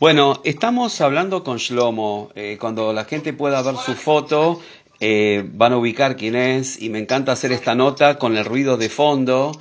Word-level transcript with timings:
Bueno, 0.00 0.40
estamos 0.44 0.98
hablando 1.02 1.44
con 1.44 1.58
Shlomo. 1.58 2.30
Eh, 2.34 2.56
cuando 2.58 2.94
la 2.94 3.04
gente 3.04 3.34
pueda 3.34 3.60
ver 3.60 3.76
su 3.76 3.92
foto, 3.92 4.58
eh, 4.98 5.46
van 5.52 5.74
a 5.74 5.76
ubicar 5.76 6.16
quién 6.16 6.36
es. 6.36 6.80
Y 6.80 6.88
me 6.88 6.98
encanta 6.98 7.32
hacer 7.32 7.52
esta 7.52 7.74
nota 7.74 8.18
con 8.18 8.34
el 8.38 8.46
ruido 8.46 8.78
de 8.78 8.88
fondo 8.88 9.52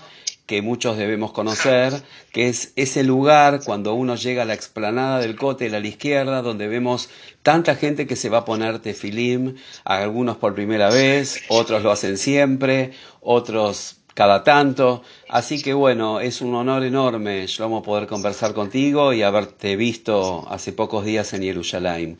que 0.45 0.61
muchos 0.61 0.97
debemos 0.97 1.33
conocer, 1.33 2.01
que 2.31 2.47
es 2.47 2.71
ese 2.77 3.03
lugar 3.03 3.59
cuando 3.65 3.93
uno 3.93 4.15
llega 4.15 4.43
a 4.43 4.45
la 4.45 4.53
explanada 4.53 5.19
del 5.19 5.35
cótel 5.35 5.75
a 5.75 5.79
la 5.81 5.87
izquierda, 5.87 6.41
donde 6.41 6.69
vemos 6.69 7.09
tanta 7.43 7.75
gente 7.75 8.07
que 8.07 8.15
se 8.15 8.29
va 8.29 8.39
a 8.39 8.45
poner 8.45 8.79
tefilim, 8.79 9.57
algunos 9.83 10.37
por 10.37 10.55
primera 10.55 10.89
vez, 10.89 11.41
otros 11.49 11.83
lo 11.83 11.91
hacen 11.91 12.17
siempre, 12.17 12.93
otros 13.21 13.98
cada 14.19 14.43
tanto. 14.43 15.01
Así 15.29 15.63
que 15.63 15.73
bueno, 15.73 16.19
es 16.19 16.41
un 16.41 16.53
honor 16.53 16.83
enorme, 16.83 17.47
Shlomo, 17.47 17.81
poder 17.81 18.05
conversar 18.05 18.53
contigo 18.53 19.13
y 19.13 19.23
haberte 19.23 19.77
visto 19.77 20.45
hace 20.51 20.73
pocos 20.73 21.05
días 21.05 21.31
en 21.31 21.41
Jerusalén. 21.43 22.19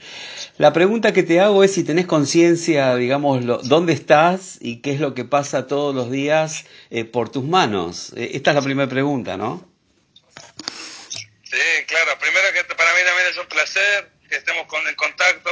La 0.58 0.72
pregunta 0.72 1.12
que 1.12 1.24
te 1.24 1.42
hago 1.42 1.62
es 1.62 1.74
si 1.74 1.84
tenés 1.84 2.06
conciencia, 2.06 2.96
digamos, 2.96 3.68
dónde 3.68 3.92
estás 3.92 4.60
y 4.62 4.80
qué 4.82 4.94
es 4.94 5.02
lo 5.02 5.14
que 5.14 5.26
pasa 5.26 5.68
todos 5.68 5.94
los 5.94 6.10
días 6.10 6.64
eh, 6.90 7.04
por 7.04 7.28
tus 7.28 7.44
manos. 7.44 8.14
Eh, 8.16 8.30
esta 8.32 8.52
es 8.52 8.56
la 8.56 8.62
primera 8.62 8.88
pregunta, 8.88 9.36
¿no? 9.36 9.68
Sí, 11.44 11.68
claro. 11.86 12.18
Primero 12.18 12.48
que 12.54 12.76
para 12.76 12.94
mí 12.94 13.00
también 13.06 13.28
es 13.30 13.38
un 13.38 13.48
placer 13.48 14.10
que 14.30 14.38
estemos 14.38 14.68
con 14.68 14.88
el 14.88 14.96
contacto 14.96 15.50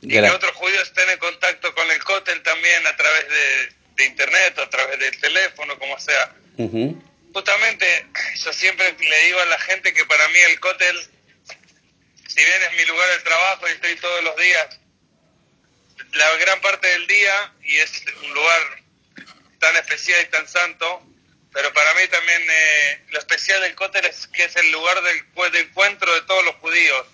y 0.00 0.08
que 0.08 0.30
otros 0.30 0.52
judíos 0.52 0.84
estén 0.84 1.10
en 1.10 1.18
contacto 1.18 1.74
con 1.74 1.90
el 1.90 2.02
cótel 2.04 2.42
también 2.42 2.86
a 2.86 2.96
través 2.96 3.28
de 3.28 3.79
de 4.00 4.06
internet, 4.06 4.58
a 4.58 4.70
través 4.70 4.98
del 4.98 5.20
teléfono, 5.20 5.78
como 5.78 5.98
sea. 5.98 6.34
Justamente, 7.32 8.06
yo 8.44 8.52
siempre 8.52 8.96
le 8.98 9.24
digo 9.26 9.40
a 9.40 9.44
la 9.46 9.58
gente 9.60 9.94
que 9.94 10.04
para 10.04 10.26
mí 10.28 10.38
el 10.38 10.60
cótel, 10.60 10.96
si 12.26 12.36
bien 12.36 12.62
es 12.62 12.76
mi 12.76 12.84
lugar 12.86 13.08
de 13.10 13.18
trabajo 13.20 13.68
y 13.68 13.72
estoy 13.72 13.96
todos 13.96 14.24
los 14.24 14.36
días, 14.36 14.80
la 16.12 16.36
gran 16.36 16.60
parte 16.60 16.88
del 16.88 17.06
día, 17.06 17.52
y 17.62 17.76
es 17.76 18.02
un 18.24 18.34
lugar 18.34 18.62
tan 19.60 19.76
especial 19.76 20.20
y 20.22 20.30
tan 20.30 20.48
santo, 20.48 21.06
pero 21.52 21.72
para 21.72 21.94
mí 21.94 22.08
también 22.08 22.42
eh, 22.50 23.04
lo 23.10 23.18
especial 23.18 23.60
del 23.60 23.74
cótel 23.74 24.04
es 24.06 24.26
que 24.28 24.44
es 24.44 24.56
el 24.56 24.70
lugar 24.72 25.00
del, 25.02 25.52
de 25.52 25.60
encuentro 25.60 26.12
de 26.14 26.22
todos 26.22 26.44
los 26.44 26.54
judíos 26.56 27.06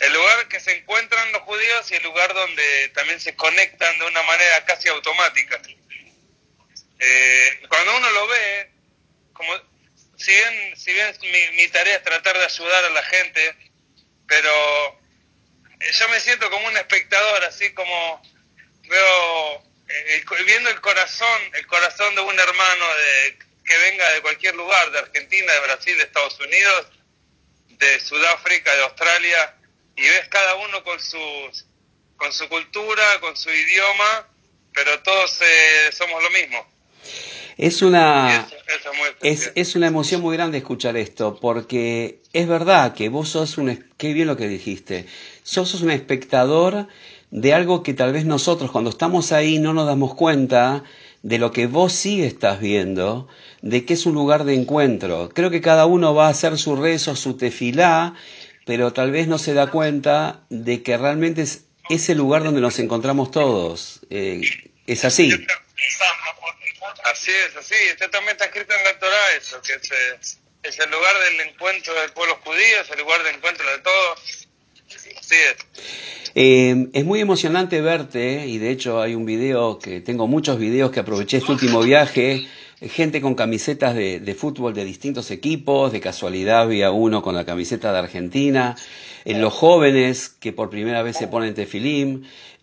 el 0.00 0.12
lugar 0.14 0.48
que 0.48 0.60
se 0.60 0.76
encuentran 0.76 1.30
los 1.32 1.42
judíos 1.42 1.90
y 1.90 1.94
el 1.94 2.02
lugar 2.02 2.32
donde 2.32 2.88
también 2.94 3.20
se 3.20 3.36
conectan 3.36 3.98
de 3.98 4.06
una 4.06 4.22
manera 4.22 4.64
casi 4.64 4.88
automática. 4.88 5.60
Eh, 6.98 7.62
cuando 7.68 7.96
uno 7.96 8.10
lo 8.10 8.26
ve, 8.28 8.70
como 9.34 9.52
si 10.16 10.32
bien, 10.32 10.76
si 10.76 10.92
bien 10.92 11.14
mi, 11.54 11.68
tarea 11.68 11.96
es 11.96 12.02
tratar 12.02 12.36
de 12.36 12.44
ayudar 12.44 12.84
a 12.84 12.90
la 12.90 13.02
gente, 13.02 13.54
pero 14.26 15.00
eh, 15.80 15.92
yo 15.92 16.08
me 16.08 16.20
siento 16.20 16.50
como 16.50 16.66
un 16.66 16.76
espectador, 16.78 17.44
así 17.44 17.72
como 17.74 18.22
veo, 18.84 19.64
eh, 19.88 20.24
viendo 20.46 20.70
el 20.70 20.80
corazón, 20.80 21.42
el 21.54 21.66
corazón 21.66 22.14
de 22.14 22.22
un 22.22 22.38
hermano 22.38 22.86
de, 22.96 23.38
que 23.66 23.76
venga 23.76 24.10
de 24.12 24.22
cualquier 24.22 24.54
lugar, 24.54 24.90
de 24.92 24.98
Argentina, 24.98 25.52
de 25.52 25.60
Brasil, 25.60 25.96
de 25.96 26.04
Estados 26.04 26.38
Unidos, 26.40 26.86
de 27.68 28.00
Sudáfrica, 28.00 28.74
de 28.74 28.82
Australia, 28.82 29.56
y 30.00 30.02
ves 30.02 30.28
cada 30.30 30.56
uno 30.56 30.82
con 30.82 30.98
sus 30.98 31.66
con 32.16 32.32
su 32.32 32.48
cultura, 32.48 33.02
con 33.20 33.36
su 33.36 33.48
idioma, 33.48 34.28
pero 34.74 35.00
todos 35.00 35.40
eh, 35.40 35.90
somos 35.92 36.22
lo 36.22 36.30
mismo. 36.30 36.58
Es 37.56 37.82
una, 37.82 38.46
es, 39.22 39.52
es, 39.54 39.74
una 39.74 39.86
emoción 39.86 40.20
muy 40.20 40.36
grande 40.36 40.58
escuchar 40.58 40.96
esto, 40.96 41.38
porque 41.40 42.20
es 42.32 42.46
verdad 42.46 42.94
que 42.94 43.08
vos 43.08 43.30
sos 43.30 43.58
un, 43.58 43.90
qué 43.96 44.12
bien 44.12 44.28
lo 44.28 44.36
que 44.36 44.48
dijiste, 44.48 45.06
sos 45.42 45.80
un 45.80 45.90
espectador 45.90 46.88
de 47.30 47.54
algo 47.54 47.82
que 47.82 47.94
tal 47.94 48.12
vez 48.12 48.24
nosotros 48.24 48.70
cuando 48.70 48.90
estamos 48.90 49.32
ahí 49.32 49.58
no 49.58 49.72
nos 49.72 49.86
damos 49.86 50.14
cuenta 50.14 50.84
de 51.22 51.38
lo 51.38 51.52
que 51.52 51.66
vos 51.66 51.92
sí 51.92 52.22
estás 52.22 52.60
viendo, 52.60 53.28
de 53.62 53.84
que 53.84 53.94
es 53.94 54.06
un 54.06 54.14
lugar 54.14 54.44
de 54.44 54.54
encuentro. 54.54 55.28
Creo 55.34 55.50
que 55.50 55.60
cada 55.60 55.86
uno 55.86 56.14
va 56.14 56.26
a 56.26 56.30
hacer 56.30 56.56
su 56.58 56.76
rezo, 56.76 57.14
su 57.14 57.36
tefilá, 57.36 58.14
pero 58.70 58.92
tal 58.92 59.10
vez 59.10 59.26
no 59.26 59.36
se 59.36 59.52
da 59.52 59.66
cuenta 59.66 60.42
de 60.48 60.84
que 60.84 60.96
realmente 60.96 61.42
es 61.42 61.64
ese 61.88 62.14
lugar 62.14 62.44
donde 62.44 62.60
nos 62.60 62.78
encontramos 62.78 63.32
todos. 63.32 63.98
Eh, 64.10 64.42
es 64.86 65.04
así. 65.04 65.28
Así 67.02 67.32
es, 67.32 67.56
así. 67.56 67.74
Este 67.90 68.08
también 68.10 68.34
está 68.34 68.44
escrito 68.44 68.72
en 68.72 68.84
la 68.84 68.96
Torah 69.00 69.36
eso, 69.36 69.60
que 69.60 69.72
es, 69.72 69.90
eh, 69.90 70.38
es, 70.62 70.78
el 70.78 70.88
lugar 70.88 71.12
del 71.18 71.48
encuentro 71.48 71.92
del 72.00 72.12
pueblo 72.12 72.38
judío, 72.44 72.80
es 72.80 72.88
el 72.92 73.00
lugar 73.00 73.24
de 73.24 73.30
encuentro 73.30 73.68
de 73.68 73.78
todos. 73.78 74.48
Así 75.18 75.34
es. 75.34 75.56
Eh, 76.36 76.86
es 76.92 77.04
muy 77.04 77.18
emocionante 77.18 77.80
verte 77.80 78.46
y 78.46 78.58
de 78.58 78.70
hecho 78.70 79.02
hay 79.02 79.16
un 79.16 79.26
video 79.26 79.80
que 79.80 80.00
tengo 80.00 80.28
muchos 80.28 80.60
videos 80.60 80.92
que 80.92 81.00
aproveché 81.00 81.38
este 81.38 81.50
último 81.50 81.80
viaje 81.82 82.46
gente 82.88 83.20
con 83.20 83.34
camisetas 83.34 83.94
de, 83.94 84.36
fútbol 84.38 84.72
de 84.72 84.84
distintos 84.84 85.30
equipos, 85.30 85.92
de 85.92 86.00
casualidad 86.00 86.62
había 86.62 86.90
uno 86.90 87.22
con 87.22 87.34
la 87.34 87.44
camiseta 87.44 87.92
de 87.92 87.98
Argentina, 87.98 88.76
en 89.24 89.40
los 89.40 89.52
jóvenes 89.52 90.28
que 90.28 90.52
por 90.52 90.70
primera 90.70 91.02
vez 91.02 91.16
se 91.16 91.28
ponen 91.28 91.54
tefilim, 91.54 92.22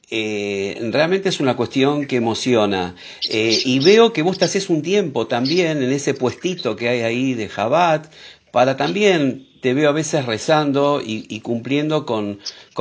eh, 0.09 0.79
realmente 0.91 1.29
es 1.29 1.39
una 1.39 1.55
cuestión 1.55 2.07
que 2.07 2.15
emociona. 2.15 2.95
Eh, 3.29 3.59
y 3.65 3.79
veo 3.79 4.11
que 4.13 4.23
vos 4.23 4.39
te 4.39 4.45
haces 4.45 4.69
un 4.69 4.81
tiempo 4.81 5.27
también 5.27 5.83
en 5.83 5.91
ese 5.91 6.13
puestito 6.13 6.75
que 6.75 6.89
hay 6.89 7.01
ahí 7.01 7.33
de 7.33 7.49
Jabat, 7.49 8.11
para 8.51 8.75
también, 8.75 9.45
te 9.61 9.73
veo 9.73 9.89
a 9.89 9.93
veces 9.93 10.25
rezando 10.25 11.01
y, 11.05 11.25
y 11.29 11.41
cumpliendo 11.41 12.05
con 12.05 12.39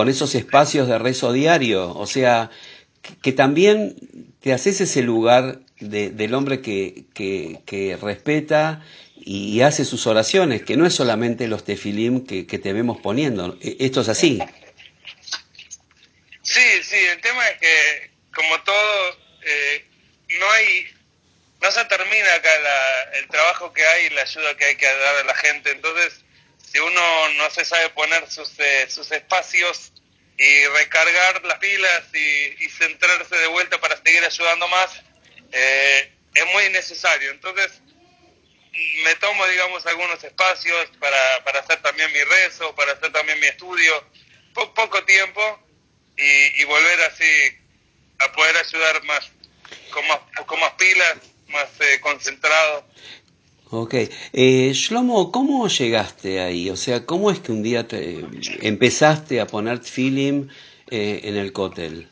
esos 0.09 0.35
espacios 0.35 0.89
de 0.89 0.99
rezo 0.99 1.33
diario. 1.33 1.93
O 1.99 2.07
sea, 2.07 2.51
que 3.23 3.33
también 3.33 3.97
te 4.41 4.53
haces 4.53 4.81
ese 4.81 5.03
lugar 5.03 5.61
de, 5.81 6.11
del 6.11 6.35
hombre 6.35 6.63
que, 6.63 7.05
que, 7.15 7.61
que, 7.67 7.97
respeta 7.97 8.85
y 9.17 9.61
hace 9.63 9.85
sus 9.85 10.07
oraciones, 10.07 10.63
que 10.63 10.77
no 10.77 10.87
es 10.87 10.95
solamente 10.95 11.49
los 11.49 11.65
tefilim 11.65 12.27
que, 12.27 12.47
que 12.47 12.59
te 12.59 12.73
vemos 12.73 12.99
poniendo. 13.01 13.59
E, 13.61 13.77
esto 13.81 14.01
es 14.03 14.09
así. 14.09 14.39
Sí, 16.43 16.83
sí, 16.85 16.97
el 16.97 17.21
tema 17.21 17.49
es 17.49 17.59
que, 17.59 18.11
como 18.33 18.63
todo, 18.63 19.19
eh, 19.43 19.85
no 20.39 20.51
hay, 20.53 20.87
no 21.61 21.71
se 21.73 21.85
termina 21.87 22.35
acá 22.35 22.51
la, 22.61 23.19
el 23.19 23.29
trabajo 23.29 23.73
que 23.73 23.85
hay 23.85 24.07
y 24.07 24.11
la 24.11 24.23
ayuda 24.23 24.57
que 24.57 24.65
hay 24.65 24.77
que 24.77 24.87
dar 24.87 25.17
a 25.17 25.25
la 25.25 25.35
gente. 25.35 25.73
Entonces, 25.73 26.25
si 26.73 26.79
uno 26.79 27.29
no 27.37 27.51
se 27.51 27.65
sabe 27.65 27.91
poner 27.91 28.31
sus, 28.31 28.53
eh, 28.61 28.87
sus 28.89 29.11
espacios 29.11 29.93
y 30.39 30.67
recargar 30.67 31.45
las 31.45 31.59
pilas 31.59 32.05
y, 32.13 32.65
y, 32.65 32.69
centrarse 32.69 33.37
de 33.37 33.47
vuelta 33.47 33.81
para 33.81 33.97
seguir 33.97 34.23
ayudando 34.25 34.69
más, 34.69 35.03
eh, 35.53 36.13
es 36.35 36.47
muy 36.53 36.69
necesario. 36.71 37.31
Entonces, 37.31 37.81
me 39.05 39.15
tomo, 39.17 39.47
digamos, 39.47 39.87
algunos 39.87 40.23
espacios 40.23 40.91
para, 41.01 41.45
para 41.45 41.61
hacer 41.61 41.81
también 41.81 42.13
mi 42.13 42.23
rezo, 42.23 42.75
para 42.75 42.93
hacer 42.93 43.11
también 43.13 43.41
mi 43.41 43.47
estudio, 43.47 44.11
poco 44.53 45.05
tiempo 45.05 45.61
y, 46.17 46.61
y, 46.61 46.65
volver 46.65 47.01
así 47.03 47.59
a 48.19 48.33
poder 48.33 48.57
ayudar 48.57 49.03
más, 49.05 49.31
con 49.91 50.07
más, 50.07 50.19
con 50.47 50.61
más 50.61 50.73
pilas, 50.73 51.17
más 51.49 51.69
eh, 51.81 52.01
concentrado. 52.01 52.87
Ok. 53.71 53.95
Eh, 54.33 54.71
Shlomo, 54.73 55.33
¿cómo 55.33 55.67
llegaste 55.67 56.41
ahí? 56.41 56.71
O 56.71 56.77
sea, 56.77 57.05
¿cómo 57.05 57.33
es 57.33 57.41
que 57.41 57.51
un 57.51 57.65
día 57.65 57.89
te 57.89 58.25
empezaste 58.63 59.41
a 59.41 59.47
poner 59.47 59.83
film 59.83 60.49
eh, 60.89 61.21
en 61.25 61.37
el 61.37 61.53
cótel? 61.53 62.09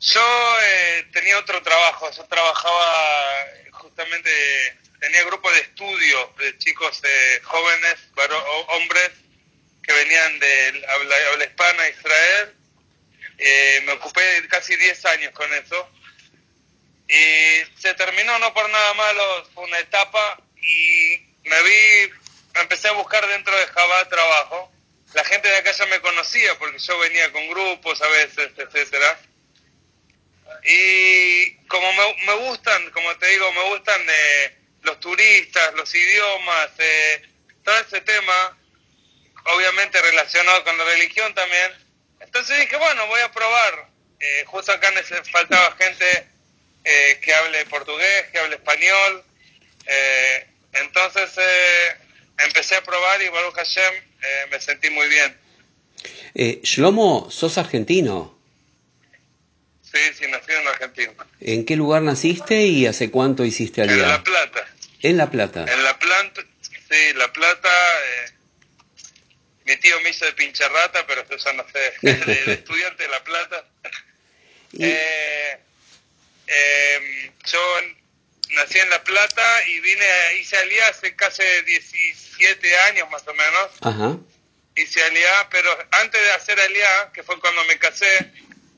Yo 0.00 0.20
eh, 0.64 1.06
tenía 1.12 1.38
otro 1.38 1.62
trabajo, 1.62 2.10
yo 2.10 2.24
trabajaba 2.24 2.94
justamente, 3.72 4.30
tenía 4.98 5.24
grupo 5.24 5.50
de 5.50 5.60
estudio 5.60 6.34
de 6.38 6.58
chicos 6.58 7.00
eh, 7.02 7.40
jóvenes, 7.42 7.96
hombres 8.68 9.10
que 9.82 9.92
venían 9.94 10.38
de 10.40 10.84
habla, 10.88 11.16
habla 11.32 11.44
hispana, 11.44 11.88
Israel. 11.88 12.54
Eh, 13.38 13.82
me 13.86 13.92
ocupé 13.92 14.20
casi 14.48 14.76
10 14.76 15.06
años 15.06 15.32
con 15.32 15.52
eso 15.54 15.88
y 17.10 17.80
se 17.80 17.92
terminó 17.94 18.38
no 18.38 18.54
por 18.54 18.70
nada 18.70 18.94
malo, 18.94 19.44
fue 19.52 19.64
una 19.64 19.80
etapa 19.80 20.40
y 20.62 21.18
me 21.42 21.62
vi, 21.62 22.12
empecé 22.54 22.86
a 22.88 22.92
buscar 22.92 23.26
dentro 23.26 23.56
de 23.56 23.66
Java 23.66 24.08
trabajo. 24.08 24.72
La 25.14 25.24
gente 25.24 25.48
de 25.48 25.56
acá 25.56 25.72
ya 25.72 25.86
me 25.86 26.00
conocía 26.00 26.56
porque 26.60 26.78
yo 26.78 26.98
venía 27.00 27.32
con 27.32 27.48
grupos 27.48 28.00
a 28.00 28.06
veces, 28.06 28.52
etcétera. 28.56 29.18
Y 30.62 31.56
como 31.66 31.92
me, 31.94 32.26
me 32.26 32.34
gustan, 32.46 32.90
como 32.90 33.16
te 33.16 33.26
digo, 33.26 33.52
me 33.54 33.70
gustan 33.70 34.00
eh, 34.08 34.56
los 34.82 35.00
turistas, 35.00 35.74
los 35.74 35.92
idiomas, 35.92 36.70
eh, 36.78 37.22
todo 37.64 37.76
ese 37.80 38.02
tema, 38.02 38.56
obviamente 39.46 40.00
relacionado 40.00 40.62
con 40.62 40.78
la 40.78 40.84
religión 40.84 41.34
también. 41.34 41.72
Entonces 42.20 42.56
dije, 42.60 42.76
bueno, 42.76 43.08
voy 43.08 43.20
a 43.20 43.32
probar. 43.32 43.88
Eh, 44.20 44.44
justo 44.46 44.70
acá 44.70 44.92
faltaba 45.32 45.76
gente 45.76 46.29
eh, 46.84 47.18
que 47.22 47.34
hable 47.34 47.64
portugués, 47.66 48.24
que 48.32 48.38
hable 48.38 48.56
español. 48.56 49.24
Eh, 49.86 50.46
entonces 50.72 51.30
eh, 51.36 51.96
empecé 52.38 52.76
a 52.76 52.82
probar 52.82 53.20
y 53.22 53.28
Baruch 53.28 53.54
Hashem 53.54 53.94
eh, 54.22 54.46
me 54.50 54.60
sentí 54.60 54.90
muy 54.90 55.08
bien. 55.08 55.36
Eh, 56.34 56.60
Shlomo, 56.62 57.30
sos 57.30 57.58
argentino. 57.58 58.38
Sí, 59.82 59.98
sí, 60.16 60.26
nací 60.30 60.52
en 60.52 60.68
Argentina. 60.68 61.12
¿En 61.40 61.64
qué 61.64 61.76
lugar 61.76 62.02
naciste 62.02 62.62
y 62.62 62.86
hace 62.86 63.10
cuánto 63.10 63.44
hiciste 63.44 63.82
allá? 63.82 63.92
En 63.92 64.08
La 64.08 64.22
Plata. 64.22 64.66
En 65.02 65.16
La 65.16 65.30
Plata. 65.30 65.64
En 65.72 65.82
La 65.82 65.98
Plata, 65.98 66.42
sí, 66.62 67.12
La 67.14 67.32
Plata. 67.32 67.68
Eh, 67.68 68.30
mi 69.64 69.76
tío 69.76 70.00
me 70.02 70.10
hizo 70.10 70.24
de 70.26 70.32
pincharrata, 70.32 71.06
pero 71.06 71.22
eso 71.22 71.36
ya 71.36 71.52
no 71.54 71.64
sé, 71.72 71.92
de, 72.02 72.52
estudiante 72.52 73.02
de 73.02 73.08
La 73.08 73.24
Plata. 73.24 73.64
Eh, 74.78 75.58
em, 76.50 77.32
yo 77.46 77.60
nací 78.54 78.78
en 78.78 78.90
La 78.90 79.02
Plata 79.02 79.66
y 79.68 79.80
vine, 79.80 80.06
hice 80.40 80.56
Aliá 80.56 80.88
hace 80.88 81.14
casi 81.14 81.42
17 81.66 82.78
años 82.90 83.10
más 83.10 83.26
o 83.26 83.34
menos. 83.34 83.70
Ajá. 83.80 84.18
Hice 84.76 85.02
Aliá, 85.02 85.48
pero 85.50 85.70
antes 85.92 86.20
de 86.20 86.32
hacer 86.32 86.60
Aliá, 86.60 87.10
que 87.12 87.22
fue 87.22 87.38
cuando 87.40 87.64
me 87.64 87.78
casé, 87.78 88.32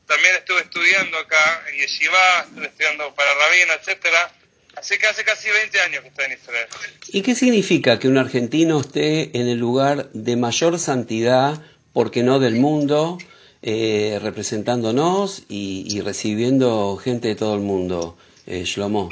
también 0.07 0.35
estuve 0.37 0.61
estudiando 0.61 1.19
acá 1.19 1.65
en 1.69 1.79
Yeshiva, 1.79 2.47
estuve 2.49 2.67
estudiando 2.67 3.15
para 3.15 3.31
Rabino, 3.35 3.73
etcétera. 3.75 4.33
Así 4.77 4.99
que 4.99 5.07
hace 5.07 5.25
casi 5.25 5.49
20 5.51 5.81
años 5.81 6.03
que 6.03 6.09
estoy 6.09 6.25
en 6.27 6.33
Israel. 6.33 6.67
¿Y 7.09 7.23
qué 7.23 7.35
significa 7.35 7.99
que 7.99 8.09
un 8.09 8.17
argentino 8.17 8.81
esté 8.81 9.37
en 9.37 9.49
el 9.49 9.59
lugar 9.59 10.11
de 10.13 10.37
mayor 10.37 10.79
santidad, 10.79 11.63
porque 11.93 12.23
no 12.23 12.39
del 12.39 12.55
mundo, 12.55 13.19
eh, 13.63 14.19
representándonos 14.21 15.45
y, 15.49 16.01
recibiendo 16.01 16.97
gente 16.97 17.29
de 17.29 17.37
todo 17.37 17.55
el 17.55 17.61
mundo, 17.61 18.19
eh, 18.47 18.65
Shlomo? 18.65 19.09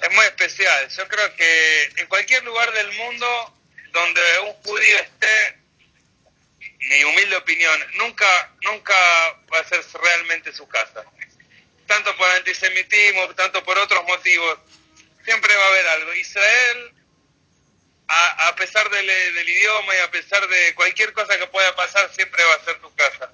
Es 0.00 0.14
muy 0.14 0.24
especial. 0.24 0.88
Yo 0.88 1.06
creo 1.08 1.36
que 1.36 1.84
en 1.96 2.06
cualquier 2.08 2.42
lugar 2.44 2.72
del 2.72 2.92
mundo 2.96 3.26
donde 3.92 4.20
un 4.46 4.52
judío 4.64 4.96
esté, 4.96 5.58
mi 6.80 7.04
humilde 7.04 7.36
opinión, 7.36 7.78
nunca, 7.98 8.50
nunca 8.62 8.94
va 9.52 9.60
a 9.60 9.64
ser 9.64 9.80
realmente 10.02 10.52
su 10.52 10.66
casa. 10.66 11.04
Tanto 11.86 12.16
por 12.16 12.28
antisemitismo, 12.32 13.28
tanto 13.34 13.62
por 13.64 13.78
otros 13.78 14.04
motivos, 14.06 14.58
siempre 15.24 15.54
va 15.54 15.64
a 15.64 15.68
haber 15.68 15.86
algo. 15.88 16.14
Israel, 16.14 16.92
a, 18.08 18.54
pesar 18.56 18.88
del, 18.88 19.48
idioma 19.48 19.94
y 19.94 19.98
a 19.98 20.10
pesar 20.10 20.46
de 20.48 20.74
cualquier 20.74 21.12
cosa 21.12 21.38
que 21.38 21.46
pueda 21.46 21.74
pasar, 21.76 22.10
siempre 22.14 22.42
va 22.44 22.54
a 22.54 22.64
ser 22.64 22.80
tu 22.80 22.94
casa. 22.94 23.30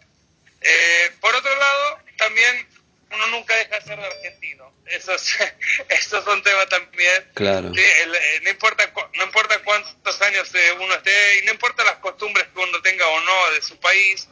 Eh, 0.61 1.13
por 1.21 1.35
otro 1.35 1.55
lado, 1.55 2.01
también 2.17 2.69
uno 3.11 3.27
nunca 3.29 3.55
deja 3.57 3.79
de 3.79 3.83
ser 3.83 4.01
argentino. 4.01 4.73
Eso 4.87 5.15
es, 5.15 5.39
eso 5.89 6.19
es 6.19 6.27
un 6.27 6.43
tema 6.43 6.67
también. 6.67 7.31
Claro. 7.35 7.71
Eh, 7.77 8.41
no, 8.43 8.51
importa, 8.51 8.93
no 9.15 9.25
importa 9.25 9.63
cuántos 9.63 10.21
años 10.23 10.53
eh, 10.55 10.73
uno 10.81 10.95
esté 10.95 11.39
y 11.39 11.47
no 11.47 11.53
importa 11.53 11.85
las 11.85 11.97
costumbres 11.99 12.47
que 12.49 12.59
uno 12.59 12.83
tenga 12.83 13.07
o 13.07 13.21
no 13.21 13.51
de 13.53 13.63
su 13.63 13.79
país, 13.79 14.29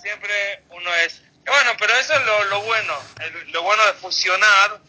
siempre 0.00 0.62
uno 0.70 0.94
es... 0.96 1.20
Bueno, 1.46 1.72
pero 1.78 1.94
eso 1.96 2.14
es 2.14 2.24
lo, 2.24 2.44
lo 2.44 2.62
bueno, 2.62 2.98
lo 3.48 3.62
bueno 3.62 3.84
de 3.86 3.92
fusionar, 3.94 4.80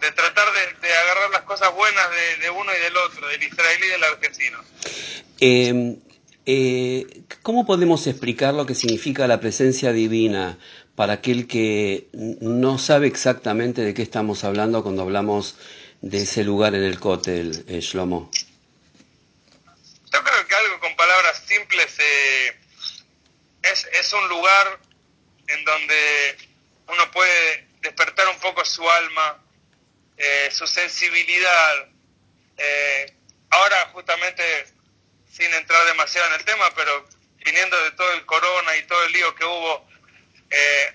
de 0.00 0.12
tratar 0.12 0.48
de, 0.80 0.92
agarrar 0.92 1.30
las 1.30 1.42
cosas 1.42 1.74
buenas 1.74 2.10
de, 2.10 2.36
de, 2.42 2.50
uno 2.50 2.70
y 2.74 2.80
del 2.80 2.96
otro, 2.96 3.28
del 3.28 3.42
israelí 3.42 3.86
y 3.86 3.90
del 3.90 4.04
argentino. 4.04 4.58
Eh, 5.40 5.96
eh, 6.50 7.24
¿Cómo 7.42 7.66
podemos 7.66 8.06
explicar 8.06 8.54
lo 8.54 8.64
que 8.64 8.74
significa 8.74 9.26
la 9.26 9.38
presencia 9.38 9.92
divina 9.92 10.58
para 10.96 11.12
aquel 11.12 11.46
que 11.46 12.08
no 12.12 12.78
sabe 12.78 13.06
exactamente 13.06 13.82
de 13.82 13.92
qué 13.92 14.00
estamos 14.00 14.44
hablando 14.44 14.82
cuando 14.82 15.02
hablamos 15.02 15.56
de 16.00 16.22
ese 16.22 16.44
lugar 16.44 16.74
en 16.74 16.84
el 16.84 16.98
cótel, 16.98 17.66
eh, 17.68 17.80
Shlomo? 17.80 18.30
Yo 20.10 20.24
creo 20.24 20.46
que 20.48 20.54
algo 20.54 20.80
con 20.80 20.96
palabras 20.96 21.44
simples 21.46 21.98
eh, 21.98 22.56
es, 23.64 23.86
es 24.00 24.12
un 24.14 24.26
lugar 24.30 24.80
en 25.48 25.64
donde 25.66 26.36
uno 26.88 27.10
puede 27.12 27.68
despertar 27.82 28.26
un 28.26 28.40
poco 28.40 28.64
su 28.64 28.88
alma, 28.88 29.38
eh, 30.18 30.50
su 30.50 30.66
sensibilidad. 30.66 31.88
ahora 33.50 33.86
justamente 33.92 34.66
sin 35.32 35.52
entrar 35.54 35.86
demasiado 35.86 36.28
en 36.28 36.34
el 36.34 36.44
tema, 36.44 36.74
pero 36.74 37.08
viniendo 37.44 37.82
de 37.84 37.92
todo 37.92 38.12
el 38.12 38.26
corona 38.26 38.76
y 38.76 38.82
todo 38.82 39.04
el 39.04 39.12
lío 39.12 39.34
que 39.34 39.44
hubo, 39.44 39.88
eh, 40.50 40.94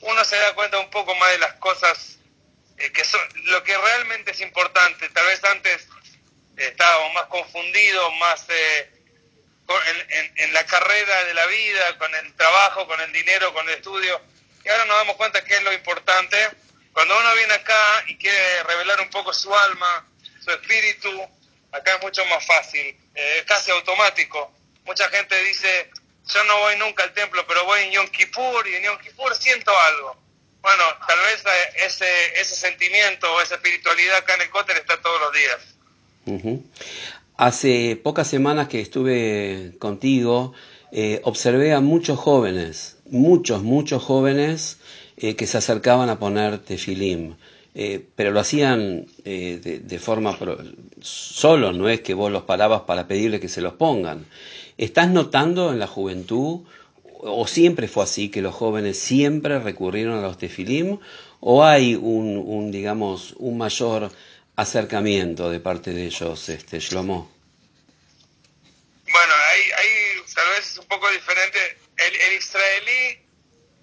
uno 0.00 0.24
se 0.24 0.36
da 0.36 0.54
cuenta 0.54 0.78
un 0.78 0.90
poco 0.90 1.14
más 1.16 1.30
de 1.32 1.38
las 1.38 1.54
cosas 1.54 2.18
eh, 2.78 2.90
que 2.92 3.04
son 3.04 3.20
lo 3.44 3.62
que 3.62 3.76
realmente 3.76 4.30
es 4.30 4.40
importante. 4.40 5.08
Tal 5.10 5.26
vez 5.26 5.42
antes 5.44 5.88
eh, 6.56 6.68
estábamos 6.68 7.14
más 7.14 7.26
confundidos, 7.26 8.14
más 8.16 8.46
en, 8.48 10.32
en, 10.36 10.52
la 10.52 10.64
carrera 10.66 11.24
de 11.24 11.34
la 11.34 11.46
vida, 11.46 11.98
con 11.98 12.14
el 12.14 12.34
trabajo, 12.34 12.86
con 12.86 13.00
el 13.00 13.12
dinero, 13.12 13.52
con 13.52 13.68
el 13.68 13.76
estudio, 13.76 14.20
y 14.64 14.68
ahora 14.68 14.84
nos 14.84 14.96
damos 14.96 15.16
cuenta 15.16 15.44
que 15.44 15.54
es 15.54 15.62
lo 15.62 15.72
importante. 15.72 16.50
Cuando 16.92 17.18
uno 17.18 17.34
viene 17.36 17.54
acá 17.54 18.04
y 18.08 18.16
quiere 18.16 18.62
revelar 18.64 19.00
un 19.00 19.10
poco 19.10 19.32
su 19.32 19.54
alma, 19.54 20.06
su 20.44 20.50
espíritu, 20.50 21.08
acá 21.72 21.96
es 21.96 22.02
mucho 22.02 22.24
más 22.26 22.44
fácil, 22.44 22.96
es 23.14 23.44
casi 23.44 23.70
automático. 23.70 24.52
Mucha 24.84 25.08
gente 25.08 25.42
dice, 25.44 25.90
yo 26.32 26.44
no 26.44 26.58
voy 26.58 26.76
nunca 26.76 27.04
al 27.04 27.12
templo, 27.12 27.44
pero 27.46 27.64
voy 27.64 27.82
en 27.82 27.92
Yom 27.92 28.08
Kippur 28.08 28.66
y 28.66 28.74
en 28.74 28.84
Yom 28.84 28.98
Kippur 28.98 29.34
siento 29.34 29.70
algo. 29.78 30.16
Bueno, 30.62 30.84
tal 31.06 31.18
vez 31.20 31.44
eh, 31.46 31.86
ese, 31.86 32.40
ese 32.40 32.54
sentimiento 32.54 33.32
o 33.32 33.40
esa 33.40 33.54
espiritualidad 33.54 34.16
acá 34.16 34.34
en 34.34 34.42
el 34.42 34.50
Cóter 34.50 34.76
está 34.76 35.00
todos 35.00 35.20
los 35.20 35.32
días. 35.32 36.64
Hace 37.36 37.96
pocas 37.96 38.28
semanas 38.28 38.68
que 38.68 38.80
estuve 38.80 39.72
contigo, 39.78 40.52
eh, 40.92 41.20
observé 41.24 41.72
a 41.72 41.80
muchos 41.80 42.18
jóvenes, 42.18 42.98
muchos, 43.06 43.62
muchos 43.62 44.02
jóvenes 44.02 44.79
eh, 45.20 45.36
que 45.36 45.46
se 45.46 45.58
acercaban 45.58 46.08
a 46.08 46.18
poner 46.18 46.58
tefilim. 46.58 47.36
pero 48.16 48.32
lo 48.32 48.40
hacían 48.40 49.06
de, 49.24 49.80
de, 49.84 49.98
forma 49.98 50.36
solo, 51.00 51.72
no 51.72 51.88
es 51.88 52.00
que 52.00 52.14
vos 52.14 52.32
los 52.32 52.42
parabas 52.42 52.82
para 52.82 53.06
pedirle 53.06 53.38
que 53.38 53.48
se 53.48 53.60
los 53.60 53.74
pongan. 53.74 54.26
¿Estás 54.80 55.10
notando 55.10 55.70
en 55.72 55.78
la 55.78 55.86
juventud, 55.86 56.60
o 57.20 57.46
siempre 57.46 57.86
fue 57.86 58.04
así, 58.04 58.30
que 58.30 58.40
los 58.40 58.54
jóvenes 58.54 58.98
siempre 58.98 59.58
recurrieron 59.58 60.18
a 60.18 60.22
los 60.22 60.38
tefilim, 60.38 60.98
o 61.40 61.64
hay 61.64 61.94
un, 61.94 62.70
digamos, 62.70 63.34
un 63.38 63.58
mayor 63.58 64.10
acercamiento 64.56 65.50
de 65.50 65.60
parte 65.60 65.92
de 65.92 66.06
ellos, 66.06 66.48
este, 66.48 66.80
Shlomo? 66.80 67.30
Bueno, 69.04 69.32
ahí, 69.50 70.32
tal 70.34 70.48
vez 70.50 70.70
es 70.70 70.78
un 70.78 70.86
poco 70.86 71.10
diferente. 71.10 71.58
El, 71.96 72.38
israelí, 72.38 73.18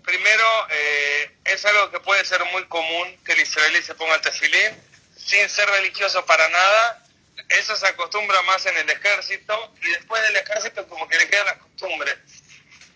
primero, 0.08 0.68
eh, 0.70 1.32
es 1.44 1.66
algo 1.66 1.92
que 1.92 2.00
puede 2.00 2.24
ser 2.24 2.44
muy 2.46 2.66
común, 2.68 3.20
que 3.26 3.34
el 3.34 3.42
israelí 3.42 3.84
se 3.84 3.94
ponga 3.94 4.16
el 4.16 4.22
tefilim, 4.22 4.74
sin 5.18 5.50
ser 5.50 5.70
religioso 5.70 6.26
para 6.26 6.48
nada, 6.48 7.04
eso 7.50 7.76
se 7.76 7.88
acostumbra 7.88 8.42
más 8.44 8.66
en 8.68 8.78
el 8.78 8.90
ejército 8.90 9.76
y 9.82 9.90
después 9.90 10.24
del 10.24 10.38
ejército 10.38 10.88
como 10.88 11.10
que 11.10 11.18
le 11.18 11.30
queda 11.30 11.44
la 11.44 11.60
costumbre. 11.60 12.18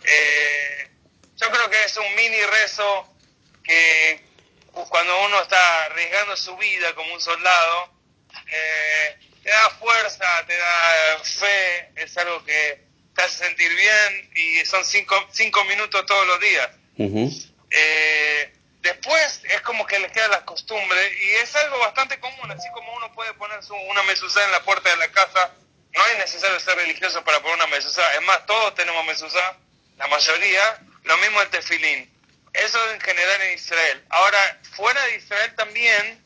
Eh, 0.05 0.89
yo 1.35 1.51
creo 1.51 1.69
que 1.69 1.83
es 1.83 1.97
un 1.97 2.15
mini 2.15 2.41
rezo 2.43 3.13
que 3.61 4.23
cuando 4.71 5.25
uno 5.25 5.41
está 5.41 5.85
arriesgando 5.85 6.37
su 6.37 6.55
vida 6.55 6.95
como 6.95 7.13
un 7.13 7.19
soldado, 7.19 7.93
eh, 8.47 9.19
te 9.43 9.49
da 9.49 9.69
fuerza, 9.71 10.45
te 10.47 10.55
da 10.55 11.19
fe, 11.23 11.91
es 11.97 12.17
algo 12.17 12.43
que 12.45 12.85
te 13.13 13.21
hace 13.21 13.45
sentir 13.45 13.75
bien 13.75 14.31
y 14.33 14.65
son 14.65 14.85
cinco, 14.85 15.27
cinco 15.33 15.65
minutos 15.65 16.05
todos 16.05 16.25
los 16.25 16.39
días. 16.39 16.69
Después 18.81 19.41
es 19.43 19.61
como 19.61 19.85
que 19.85 19.99
les 19.99 20.11
queda 20.11 20.27
la 20.27 20.43
costumbre 20.43 20.99
y 21.21 21.29
es 21.35 21.55
algo 21.55 21.77
bastante 21.79 22.19
común, 22.19 22.51
así 22.51 22.67
como 22.73 22.93
uno 22.95 23.13
puede 23.13 23.33
poner 23.35 23.59
una 23.89 24.03
mesuzá 24.03 24.43
en 24.43 24.51
la 24.51 24.63
puerta 24.63 24.89
de 24.89 24.97
la 24.97 25.07
casa, 25.09 25.53
no 25.93 26.05
es 26.07 26.17
necesario 26.17 26.59
ser 26.59 26.75
religioso 26.77 27.23
para 27.23 27.39
poner 27.41 27.57
una 27.57 27.67
mesuzá, 27.67 28.01
es 28.15 28.21
más, 28.23 28.45
todos 28.47 28.73
tenemos 28.75 29.05
mesuzá, 29.05 29.57
la 29.97 30.07
mayoría, 30.07 30.81
lo 31.03 31.17
mismo 31.17 31.41
el 31.41 31.49
tefilín. 31.49 32.09
Eso 32.53 32.91
en 32.91 32.99
general 33.01 33.41
en 33.43 33.53
Israel. 33.53 34.03
Ahora, 34.09 34.59
fuera 34.75 35.01
de 35.05 35.15
Israel 35.15 35.53
también 35.55 36.23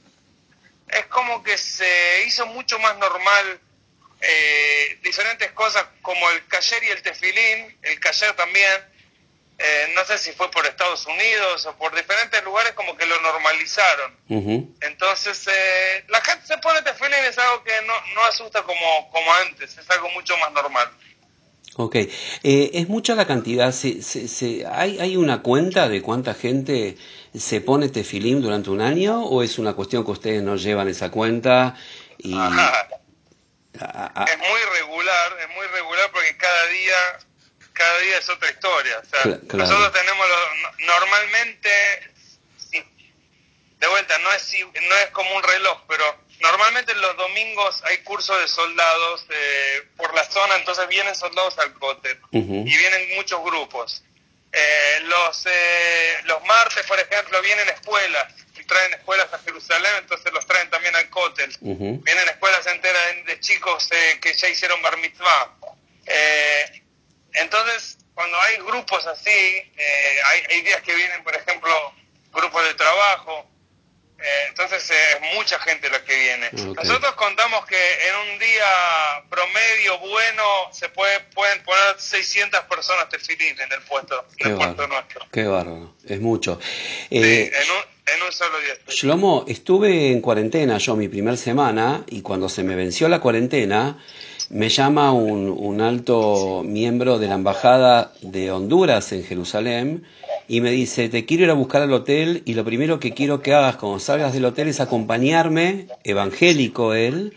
es 0.90 1.06
como 1.08 1.44
que 1.44 1.58
se 1.58 2.24
hizo 2.26 2.46
mucho 2.48 2.80
más 2.80 2.98
normal 2.98 3.60
eh, 4.22 5.00
diferentes 5.04 5.52
cosas 5.52 5.86
como 6.02 6.30
el 6.32 6.48
kasher 6.48 6.84
y 6.84 6.90
el 6.90 7.02
tefilín, 7.02 7.78
el 7.82 8.00
kasher 8.00 8.34
también, 8.36 8.95
eh, 9.58 9.94
no 9.96 10.04
sé 10.04 10.18
si 10.18 10.34
fue 10.34 10.52
por 10.52 10.66
Estados 10.66 11.06
Unidos 11.06 11.66
o 11.66 11.78
por 11.78 11.96
diferentes 11.96 12.44
lugares 12.44 12.74
como 12.74 12.98
que 12.98 13.06
lo 13.06 13.20
normalizaron. 13.22 14.76
Entonces, 14.82 15.48
eh, 15.48 16.04
la 16.10 16.20
gente 16.22 16.46
se 16.46 16.58
pone 16.58 16.82
tefilín 16.82 17.14
es 17.28 17.38
algo 17.38 17.64
que 17.64 17.72
no, 17.88 17.94
no 18.16 18.26
asusta 18.26 18.64
como, 18.64 19.10
como 19.12 19.34
antes, 19.36 19.78
es 19.78 19.90
algo 19.92 20.10
mucho 20.10 20.36
más 20.38 20.52
normal. 20.52 20.90
Ok, 21.78 21.96
eh, 21.96 22.10
¿es 22.44 22.88
mucha 22.88 23.16
la 23.16 23.28
cantidad? 23.28 23.72
¿Se, 23.72 24.02
se, 24.02 24.66
hay, 24.66 24.98
¿Hay 25.00 25.18
una 25.18 25.42
cuenta 25.42 25.90
de 25.90 26.02
cuánta 26.02 26.34
gente 26.34 26.96
se 27.38 27.60
pone 27.60 27.90
tefilín 27.90 28.42
durante 28.42 28.70
un 28.70 28.80
año 28.82 29.26
o 29.26 29.44
es 29.44 29.58
una 29.58 29.74
cuestión 29.74 30.06
que 30.06 30.12
ustedes 30.12 30.42
no 30.42 30.56
llevan 30.56 30.88
esa 30.88 31.12
cuenta? 31.12 31.76
Y... 32.18 32.32
es 32.32 32.38
muy 32.38 32.54
regular, 34.80 35.38
es 35.42 35.50
muy 35.56 35.68
regular 35.68 36.10
porque 36.14 36.38
cada 36.38 36.68
día 36.68 36.96
cada 37.76 38.00
día 38.00 38.18
es 38.18 38.30
otra 38.30 38.50
historia. 38.50 39.02
Nosotros 39.54 39.92
tenemos 39.94 40.28
normalmente, 40.80 41.70
de 42.72 43.88
vuelta, 43.88 44.18
no 44.20 44.34
es, 44.34 44.54
no 44.64 44.96
es 44.96 45.10
como 45.12 45.36
un 45.36 45.44
reloj, 45.44 45.82
pero 45.88 46.26
normalmente 46.40 46.96
los 46.96 47.16
domingos 47.18 47.84
hay 47.84 47.98
cursos 48.00 48.40
de 48.40 48.48
soldados 48.48 49.26
eh, 49.30 49.88
por 49.98 50.14
la 50.16 50.24
zona, 50.24 50.56
entonces 50.56 50.88
vienen 50.88 51.16
soldados 51.16 51.60
al 51.60 51.74
cóctel 51.74 52.18
y 52.32 52.78
vienen 52.78 53.16
muchos 53.16 53.44
grupos. 53.44 54.04
Eh, 54.52 55.02
los, 55.04 55.46
eh, 55.48 56.18
los 56.24 56.42
martes, 56.46 56.86
por 56.88 56.98
ejemplo, 56.98 57.42
vienen 57.42 57.68
escuelas 57.68 58.34
y 58.58 58.64
traen 58.64 58.94
escuelas 58.94 59.32
a 59.34 59.40
Jerusalén, 59.40 59.92
entonces 60.00 60.32
los 60.32 60.46
traen 60.48 60.70
también 60.70 60.96
al 60.96 61.10
cóctel. 61.10 61.54
Vienen 61.60 62.30
escuelas 62.30 62.66
enteras 62.68 63.02
de, 63.26 63.38
chicos 63.42 63.90
que 64.22 64.34
ya 64.34 64.48
hicieron 64.48 64.82
bar 64.82 64.98
mitzvah. 64.98 65.58
Entonces, 67.36 67.98
cuando 68.14 68.40
hay 68.40 68.58
grupos 68.58 69.06
así, 69.08 69.30
eh, 69.30 70.18
hay, 70.50 70.62
días 70.62 70.82
que 70.82 70.96
vienen, 70.96 71.24
por 71.24 71.36
ejemplo, 71.36 71.72
grupos 72.34 72.64
de 72.64 72.74
trabajo, 72.76 73.46
eh, 74.18 74.46
entonces 74.48 74.90
eh, 74.90 74.94
es 75.14 75.36
mucha 75.36 75.60
gente 75.60 75.90
la 75.90 76.04
que 76.04 76.18
viene. 76.18 76.50
Nosotros 76.74 77.14
contamos 77.16 77.66
que 77.66 77.76
en 77.76 78.16
un 78.16 78.40
día 78.40 78.66
promedio 79.30 80.00
bueno 80.00 80.44
se 80.72 80.88
puede, 80.90 81.20
pueden 81.34 81.62
poner 81.64 82.00
600 82.00 82.62
personas 82.62 83.10
tefilín 83.10 83.60
en 83.60 83.72
el 83.72 83.82
puesto, 83.82 84.26
en 84.38 84.52
el 84.52 84.56
puesto 84.58 84.88
nuestro. 84.88 85.28
Qué 85.32 85.44
bárbaro, 85.44 85.96
es 86.08 86.22
mucho. 86.22 86.60
sí, 86.62 87.18
en 87.20 87.72
un, 87.72 88.14
en 88.16 88.24
un 88.26 88.32
solo 88.32 88.60
día. 88.60 88.76
Shlomo, 88.88 89.44
estuve 89.50 90.12
en 90.12 90.22
cuarentena 90.22 90.78
yo 90.78 90.96
mi 90.96 91.10
primer 91.10 91.38
semana 91.38 92.06
y 92.08 92.22
cuando 92.22 92.48
se 92.48 92.64
me 92.64 92.76
venció 92.76 93.10
la 93.10 93.20
cuarentena 93.20 94.02
me 94.50 94.70
llama 94.70 95.12
un, 95.12 95.82
alto 95.82 96.64
miembro 96.64 97.20
de 97.20 97.28
la 97.28 97.36
Embajada 97.36 98.14
de 98.22 98.52
Honduras 98.52 99.12
en 99.12 99.24
Jerusalén 99.24 100.04
y 100.48 100.62
me 100.62 100.72
dice, 100.72 101.10
te 101.10 101.26
quiero 101.26 101.46
ir 101.46 101.50
a 101.50 101.54
buscar 101.54 101.82
al 101.82 101.94
hotel 101.94 102.44
y 102.46 102.54
lo 102.54 102.64
primero 102.64 103.00
que 103.00 103.14
quiero 103.14 103.42
que 103.42 103.54
hagas 103.54 103.78
cuando 103.78 104.00
salgas 104.00 104.34
del 104.34 104.46
hotel 104.46 104.68
es 104.68 104.80
acompañarme, 104.80 105.88
evangélico 106.04 106.94
él, 106.94 107.34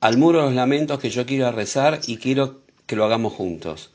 al 0.00 0.18
muro 0.18 0.40
de 0.40 0.46
los 0.46 0.54
lamentos 0.54 0.98
que 0.98 1.10
yo 1.10 1.26
quiero 1.26 1.50
rezar 1.52 2.00
y 2.06 2.16
quiero 2.16 2.60
que 2.86 2.96
lo 2.96 3.04
hagamos 3.04 3.32
juntos. 3.32 3.92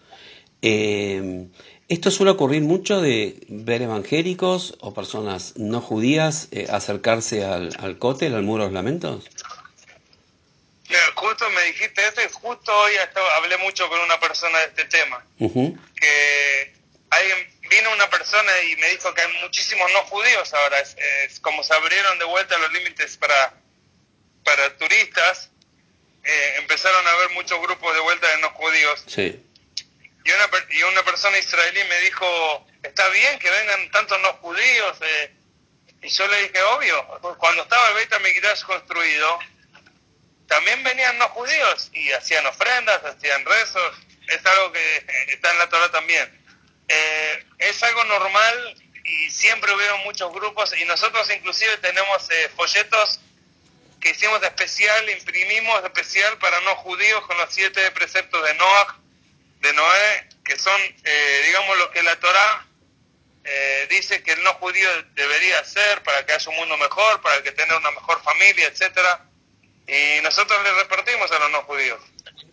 Eh, 0.61 1.47
¿Esto 1.87 2.09
suele 2.09 2.31
ocurrir 2.31 2.63
mucho 2.63 2.99
de 2.99 3.45
ver 3.47 3.83
evangélicos 3.83 4.75
o 4.79 4.93
personas 4.93 5.53
no 5.57 5.81
judías 5.81 6.47
eh, 6.51 6.65
acercarse 6.69 7.43
al, 7.43 7.69
al 7.77 7.99
cótel, 7.99 8.33
al 8.33 8.43
muro 8.43 8.63
de 8.63 8.69
los 8.69 8.73
lamentos? 8.73 9.25
Justo 11.15 11.49
me 11.51 11.63
dijiste 11.63 12.05
esto 12.05 12.21
y 12.21 12.29
justo 12.31 12.77
hoy 12.77 12.93
hablé 13.37 13.57
mucho 13.57 13.89
con 13.89 13.99
una 13.99 14.19
persona 14.19 14.59
de 14.59 14.65
este 14.65 14.85
tema. 14.85 15.25
Que 15.37 16.73
alguien, 17.09 17.59
vino 17.69 17.91
una 17.91 18.09
persona 18.09 18.51
y 18.69 18.75
me 18.77 18.89
dijo 18.89 19.13
que 19.13 19.21
hay 19.21 19.33
muchísimos 19.41 19.91
no 19.93 20.01
judíos 20.03 20.53
ahora. 20.53 20.79
Es, 20.79 21.39
como 21.39 21.63
se 21.63 21.73
abrieron 21.73 22.19
de 22.19 22.25
vuelta 22.25 22.57
los 22.57 22.71
límites 22.73 23.17
para, 23.17 23.53
para 24.43 24.77
turistas, 24.77 25.49
eh, 26.23 26.53
empezaron 26.57 27.05
a 27.07 27.11
haber 27.11 27.29
muchos 27.31 27.59
grupos 27.61 27.93
de 27.93 28.01
vuelta 28.01 28.27
de 28.27 28.37
no 28.39 28.49
judíos. 28.51 29.03
Sí. 29.07 29.41
Y 30.23 30.31
una, 30.31 30.49
y 30.69 30.83
una 30.83 31.03
persona 31.03 31.37
israelí 31.37 31.81
me 31.87 31.99
dijo, 31.99 32.67
está 32.83 33.07
bien 33.09 33.37
que 33.39 33.49
vengan 33.49 33.91
tantos 33.91 34.19
no 34.21 34.33
judíos. 34.33 34.97
Eh". 35.01 35.31
y 36.01 36.09
yo 36.09 36.27
le 36.27 36.41
dije, 36.43 36.61
obvio, 36.63 37.03
cuando 37.37 37.63
estaba 37.63 37.89
el 37.89 37.95
Beit 37.95 38.13
HaMikdash 38.13 38.63
construido, 38.63 39.39
también 40.47 40.83
venían 40.83 41.17
no 41.17 41.27
judíos 41.29 41.89
y 41.93 42.11
hacían 42.11 42.45
ofrendas, 42.45 43.03
hacían 43.03 43.43
rezos, 43.45 43.97
es 44.27 44.45
algo 44.45 44.71
que 44.71 44.97
eh, 44.97 45.05
está 45.29 45.51
en 45.51 45.57
la 45.57 45.69
Torah 45.69 45.91
también. 45.91 46.45
Eh, 46.87 47.45
es 47.59 47.81
algo 47.83 48.03
normal 48.05 48.83
y 49.03 49.29
siempre 49.31 49.73
hubieron 49.73 50.01
muchos 50.03 50.31
grupos 50.33 50.75
y 50.77 50.85
nosotros 50.85 51.29
inclusive 51.31 51.77
tenemos 51.77 52.29
eh, 52.29 52.49
folletos 52.55 53.19
que 53.99 54.11
hicimos 54.11 54.39
de 54.41 54.47
especial, 54.47 55.09
imprimimos 55.09 55.81
de 55.81 55.87
especial 55.87 56.37
para 56.37 56.59
no 56.61 56.75
judíos 56.75 57.25
con 57.25 57.37
los 57.37 57.51
siete 57.51 57.89
preceptos 57.91 58.43
de 58.45 58.53
Noah, 58.53 58.99
de 59.61 59.73
Noé, 59.73 60.29
que 60.43 60.59
son, 60.59 60.79
digamos, 61.43 61.75
lo 61.79 61.89
que 61.89 62.03
la 62.03 62.15
Torah 62.19 62.67
dice 63.89 64.21
que 64.21 64.33
el 64.33 64.43
no 64.43 64.53
judío 64.55 64.87
debería 65.13 65.57
hacer 65.57 66.03
para 66.03 66.23
que 66.23 66.33
haya 66.33 66.49
un 66.51 66.57
mundo 66.57 66.77
mejor, 66.77 67.19
para 67.21 67.41
que 67.41 67.51
tenga 67.53 67.77
una 67.77 67.89
mejor 67.89 68.21
familia, 68.21 68.67
etcétera 68.67 69.25
y 69.87 70.21
nosotros 70.23 70.57
le 70.63 70.83
repartimos 70.83 71.31
a 71.31 71.39
los 71.39 71.51
no 71.51 71.61
judíos. 71.63 71.99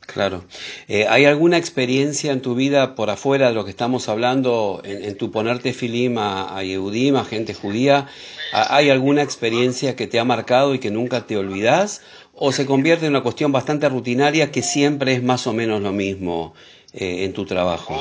Claro. 0.07 0.45
Eh, 0.89 1.07
¿Hay 1.09 1.25
alguna 1.25 1.57
experiencia 1.57 2.33
en 2.33 2.43
tu 2.43 2.55
vida 2.55 2.95
por 2.95 3.09
afuera 3.09 3.49
de 3.49 3.55
lo 3.55 3.65
que 3.65 3.71
estamos 3.71 4.09
hablando, 4.09 4.83
en, 4.85 5.17
tu 5.17 5.31
ponerte 5.31 5.73
filim 5.73 6.19
a, 6.19 6.57
a 6.57 6.62
Yehudim, 6.62 7.17
a 7.17 7.25
gente 7.25 7.55
judía? 7.55 8.09
¿Hay 8.53 8.91
alguna 8.91 9.23
experiencia 9.23 9.97
que 9.97 10.07
te 10.07 10.19
ha 10.19 10.25
marcado 10.25 10.75
y 10.75 10.81
que 10.81 10.91
nunca 10.91 11.27
te 11.27 11.37
olvidas? 11.37 12.03
¿O 12.35 12.53
se 12.53 12.67
convierte 12.67 13.07
en 13.07 13.12
una 13.12 13.23
cuestión 13.23 13.53
bastante 13.53 13.89
rutinaria 13.89 14.51
que 14.51 14.62
siempre 14.62 15.15
es 15.15 15.23
más 15.23 15.47
o 15.47 15.53
menos 15.53 15.81
lo 15.81 15.93
mismo 15.93 16.55
eh, 16.93 17.25
en 17.25 17.33
tu 17.33 17.47
trabajo? 17.47 17.95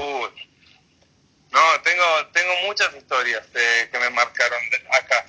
no, 1.52 1.82
tengo, 1.84 2.04
tengo 2.34 2.52
muchas 2.66 2.94
historias 2.96 3.46
que 3.92 4.00
me 4.00 4.10
marcaron 4.10 4.60
acá 4.92 5.26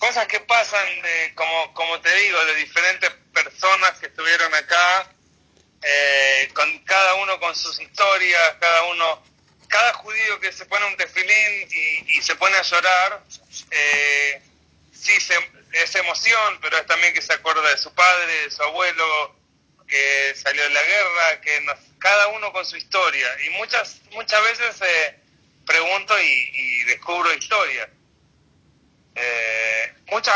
cosas 0.00 0.26
que 0.26 0.40
pasan, 0.40 0.86
de, 1.02 1.34
como, 1.34 1.72
como 1.74 2.00
te 2.00 2.12
digo, 2.16 2.44
de 2.46 2.54
diferentes 2.56 3.10
personas 3.32 3.98
que 3.98 4.06
estuvieron 4.06 4.54
acá, 4.54 5.12
eh, 5.82 6.50
con 6.54 6.78
cada 6.80 7.14
uno 7.14 7.40
con 7.40 7.54
sus 7.54 7.80
historias, 7.80 8.56
cada 8.60 8.84
uno, 8.84 9.22
cada 9.68 9.92
judío 9.94 10.40
que 10.40 10.52
se 10.52 10.66
pone 10.66 10.86
un 10.86 10.96
tefilín 10.96 11.68
y, 12.08 12.20
se 12.22 12.34
pone 12.36 12.56
a 12.56 12.62
llorar, 12.62 13.22
eh, 13.70 14.42
sí 14.92 15.12
es 15.72 15.94
emoción, 15.94 16.58
pero 16.60 16.76
es 16.78 16.86
también 16.86 17.14
que 17.14 17.22
se 17.22 17.32
acuerda 17.32 17.68
de 17.68 17.78
su 17.78 17.92
padre, 17.94 18.44
de 18.44 18.50
su 18.50 18.62
abuelo, 18.62 19.36
que 19.86 20.34
salió 20.36 20.62
de 20.62 20.70
la 20.70 20.82
guerra, 20.82 21.40
que 21.40 21.66
cada 21.98 22.28
uno 22.28 22.52
con 22.52 22.64
su 22.64 22.76
historia. 22.76 23.28
Y 23.46 23.50
muchas, 23.50 24.00
muchas 24.12 24.42
veces 24.42 24.80
eh, 24.82 25.20
pregunto 25.66 26.20
y, 26.20 26.84
descubro 26.84 27.32
historias 27.32 27.88
eh, 29.14 29.94
muchas 30.06 30.34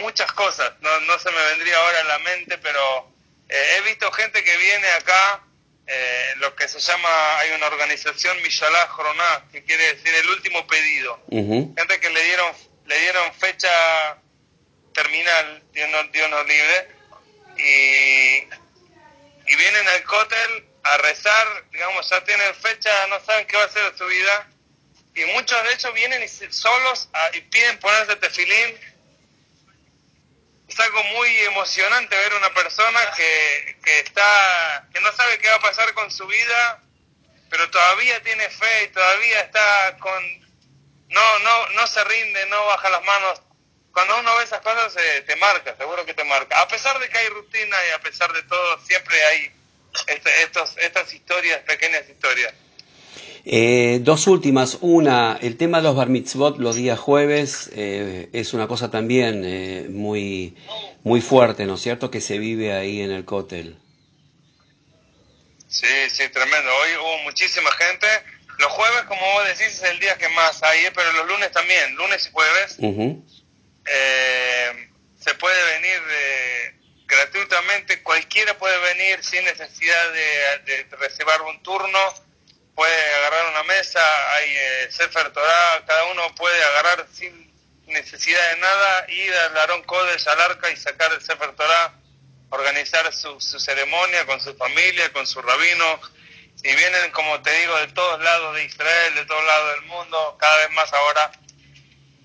muchas 0.00 0.30
cosas, 0.32 0.72
no, 0.80 1.00
no 1.00 1.18
se 1.18 1.30
me 1.30 1.42
vendría 1.50 1.76
ahora 1.76 2.00
en 2.00 2.08
la 2.08 2.18
mente, 2.20 2.58
pero 2.58 3.12
eh, 3.48 3.76
he 3.76 3.80
visto 3.82 4.10
gente 4.12 4.42
que 4.42 4.56
viene 4.56 4.88
acá, 4.92 5.42
eh, 5.86 6.34
lo 6.36 6.54
que 6.56 6.66
se 6.68 6.80
llama, 6.80 7.38
hay 7.38 7.52
una 7.52 7.66
organización 7.66 8.40
Mishalá 8.42 8.86
Joroná, 8.88 9.44
que 9.52 9.62
quiere 9.64 9.94
decir 9.94 10.14
el 10.14 10.30
último 10.30 10.66
pedido. 10.66 11.20
Gente 11.30 12.00
que 12.00 12.10
le 12.10 12.24
dieron, 12.24 12.52
le 12.86 12.98
dieron 13.00 13.34
fecha 13.34 14.18
terminal, 14.92 15.62
Dios 15.72 15.90
nos, 15.90 16.12
Dios 16.12 16.30
nos 16.30 16.46
libre, 16.46 16.88
y, 17.56 19.52
y 19.52 19.56
vienen 19.56 19.88
al 19.88 20.02
cótel 20.04 20.68
a 20.84 20.96
rezar, 20.98 21.64
digamos, 21.70 22.08
ya 22.08 22.24
tienen 22.24 22.54
fecha, 22.54 22.90
no 23.08 23.24
saben 23.24 23.46
qué 23.46 23.56
va 23.56 23.64
a 23.64 23.68
ser 23.68 23.92
de 23.92 23.98
su 23.98 24.06
vida, 24.06 24.48
y 25.14 25.24
muchos 25.26 25.62
de 25.62 25.72
ellos 25.72 25.94
vienen 25.94 26.28
solos 26.50 27.08
y 27.34 27.40
piden 27.42 27.78
ponerse 27.78 28.16
tefilín. 28.16 28.93
Es 30.74 30.80
algo 30.80 31.04
muy 31.04 31.30
emocionante 31.38 32.16
ver 32.16 32.34
una 32.34 32.52
persona 32.52 33.00
que, 33.16 33.76
que, 33.84 34.00
está, 34.00 34.88
que 34.92 35.00
no 35.02 35.12
sabe 35.12 35.38
qué 35.38 35.48
va 35.48 35.54
a 35.54 35.60
pasar 35.60 35.94
con 35.94 36.10
su 36.10 36.26
vida, 36.26 36.82
pero 37.48 37.70
todavía 37.70 38.20
tiene 38.24 38.50
fe 38.50 38.82
y 38.82 38.88
todavía 38.88 39.40
está 39.42 39.96
con... 40.00 40.40
No, 41.10 41.38
no, 41.38 41.68
no 41.68 41.86
se 41.86 42.02
rinde, 42.02 42.46
no 42.46 42.66
baja 42.66 42.90
las 42.90 43.04
manos. 43.04 43.40
Cuando 43.92 44.18
uno 44.18 44.36
ve 44.36 44.42
esas 44.42 44.62
cosas 44.62 44.92
te 45.24 45.36
marca, 45.36 45.76
seguro 45.76 46.04
que 46.04 46.14
te 46.14 46.24
marca. 46.24 46.60
A 46.60 46.66
pesar 46.66 46.98
de 46.98 47.08
que 47.08 47.18
hay 47.18 47.28
rutina 47.28 47.76
y 47.86 47.92
a 47.92 48.00
pesar 48.00 48.32
de 48.32 48.42
todo, 48.42 48.80
siempre 48.84 49.24
hay 49.26 49.52
este, 50.08 50.42
estos, 50.42 50.76
estas 50.78 51.12
historias, 51.12 51.60
pequeñas 51.60 52.08
historias. 52.08 52.52
Eh, 53.46 53.98
dos 54.00 54.26
últimas. 54.26 54.78
Una, 54.80 55.38
el 55.40 55.56
tema 55.58 55.78
de 55.78 55.84
los 55.84 55.96
bar 55.96 56.08
mitzvot 56.08 56.58
los 56.58 56.76
días 56.76 56.98
jueves 56.98 57.70
eh, 57.74 58.30
es 58.32 58.54
una 58.54 58.66
cosa 58.66 58.90
también 58.90 59.42
eh, 59.44 59.86
muy, 59.90 60.56
muy 61.02 61.20
fuerte, 61.20 61.66
¿no 61.66 61.74
es 61.74 61.82
cierto? 61.82 62.10
Que 62.10 62.22
se 62.22 62.38
vive 62.38 62.72
ahí 62.72 63.02
en 63.02 63.10
el 63.10 63.24
cótel. 63.26 63.78
Sí, 65.68 66.08
sí, 66.08 66.28
tremendo. 66.30 66.70
Hoy 66.74 66.90
hubo 67.00 67.18
muchísima 67.24 67.70
gente. 67.72 68.06
Los 68.58 68.72
jueves, 68.72 69.02
como 69.08 69.20
vos 69.20 69.44
decís, 69.46 69.66
es 69.66 69.82
el 69.82 69.98
día 69.98 70.16
que 70.16 70.28
más 70.30 70.62
hay, 70.62 70.86
pero 70.94 71.12
los 71.12 71.26
lunes 71.26 71.50
también, 71.50 71.96
lunes 71.96 72.26
y 72.26 72.32
jueves. 72.32 72.76
se 75.20 75.34
puede 75.34 75.78
venir 75.80 76.00
gratuitamente, 77.06 78.02
cualquiera 78.02 78.56
puede 78.56 78.78
venir 78.94 79.22
sin 79.22 79.44
necesidad 79.44 80.12
de, 80.12 80.72
de 80.72 80.96
reservar 80.96 81.42
un 81.42 81.62
turno 81.62 81.98
puede 82.74 83.14
agarrar 83.14 83.50
una 83.50 83.62
mesa, 83.64 84.00
hay 84.32 84.56
eh, 84.56 84.88
Sefer 84.90 85.32
Torah, 85.32 85.84
cada 85.86 86.04
uno 86.06 86.34
puede 86.34 86.62
agarrar 86.64 87.06
sin 87.12 87.52
necesidad 87.86 88.50
de 88.50 88.56
nada, 88.58 89.10
ir 89.10 89.34
al 89.34 89.58
Arón 89.58 89.82
Codes, 89.82 90.26
al 90.26 90.40
arca 90.40 90.70
y 90.70 90.76
sacar 90.76 91.12
el 91.12 91.22
Sefer 91.22 91.54
Torah. 91.54 91.94
organizar 92.50 93.12
su, 93.12 93.40
su 93.40 93.58
ceremonia 93.58 94.26
con 94.26 94.40
su 94.40 94.54
familia, 94.56 95.12
con 95.12 95.26
su 95.26 95.42
rabino, 95.42 96.00
y 96.62 96.74
vienen, 96.74 97.10
como 97.10 97.42
te 97.42 97.50
digo, 97.60 97.76
de 97.78 97.88
todos 97.88 98.20
lados 98.22 98.54
de 98.54 98.64
Israel, 98.64 99.14
de 99.16 99.26
todos 99.26 99.44
lados 99.44 99.74
del 99.74 99.82
mundo, 99.82 100.36
cada 100.38 100.56
vez 100.58 100.70
más 100.70 100.92
ahora, 100.92 101.32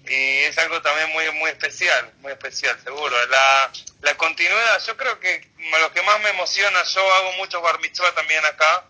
y 0.05 0.37
es 0.43 0.57
algo 0.57 0.81
también 0.81 1.11
muy 1.11 1.29
muy 1.31 1.49
especial, 1.51 2.13
muy 2.19 2.31
especial, 2.31 2.79
seguro. 2.83 3.15
La, 3.27 3.71
la 4.01 4.15
continuidad, 4.15 4.83
yo 4.85 4.95
creo 4.97 5.19
que 5.19 5.49
lo 5.79 5.91
que 5.91 6.01
más 6.03 6.19
me 6.21 6.29
emociona, 6.29 6.83
yo 6.83 7.13
hago 7.15 7.31
muchos 7.33 7.61
bar 7.61 7.79
mitzvah 7.79 8.13
también 8.13 8.43
acá, 8.45 8.85